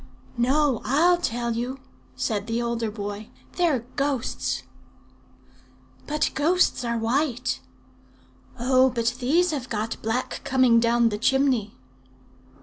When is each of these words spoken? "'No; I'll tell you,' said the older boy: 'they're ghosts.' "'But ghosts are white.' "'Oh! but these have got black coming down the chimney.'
"'No; 0.35 0.81
I'll 0.83 1.17
tell 1.19 1.53
you,' 1.55 1.77
said 2.15 2.47
the 2.47 2.59
older 2.59 2.89
boy: 2.89 3.29
'they're 3.51 3.85
ghosts.' 3.95 4.63
"'But 6.07 6.31
ghosts 6.33 6.83
are 6.83 6.97
white.' 6.97 7.59
"'Oh! 8.57 8.89
but 8.89 9.17
these 9.19 9.51
have 9.51 9.69
got 9.69 10.01
black 10.01 10.41
coming 10.43 10.79
down 10.79 11.09
the 11.09 11.19
chimney.' 11.19 11.75